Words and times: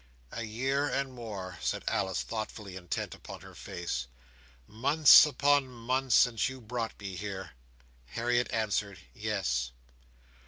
"A 0.31 0.41
year 0.41 0.89
and 0.89 1.13
more," 1.13 1.59
said 1.61 1.83
Alice, 1.87 2.23
thoughtfully 2.23 2.75
intent 2.75 3.13
upon 3.13 3.41
her 3.41 3.53
face. 3.53 4.07
"Months 4.65 5.27
upon 5.27 5.67
months 5.67 6.15
since 6.15 6.49
you 6.49 6.59
brought 6.59 6.99
me 6.99 7.15
here!" 7.15 7.51
Harriet 8.07 8.51
answered 8.51 8.97
"Yes." 9.13 9.69